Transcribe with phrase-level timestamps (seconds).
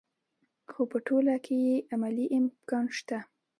[0.71, 3.19] خو په ټوله کې یې عملي امکان شته.